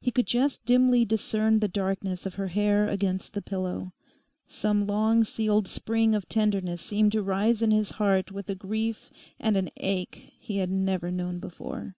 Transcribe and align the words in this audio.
He 0.00 0.10
could 0.10 0.26
just 0.26 0.64
dimly 0.64 1.04
discern 1.04 1.58
the 1.58 1.68
darkness 1.68 2.24
of 2.24 2.36
her 2.36 2.46
hair 2.46 2.88
against 2.88 3.34
the 3.34 3.42
pillow. 3.42 3.92
Some 4.48 4.86
long 4.86 5.24
sealed 5.24 5.68
spring 5.68 6.14
of 6.14 6.26
tenderness 6.26 6.80
seemed 6.80 7.12
to 7.12 7.22
rise 7.22 7.60
in 7.60 7.70
his 7.70 7.90
heart 8.00 8.32
with 8.32 8.48
a 8.48 8.54
grief 8.54 9.10
and 9.38 9.58
an 9.58 9.68
ache 9.76 10.32
he 10.38 10.56
had 10.56 10.70
never 10.70 11.10
known 11.10 11.38
before. 11.38 11.96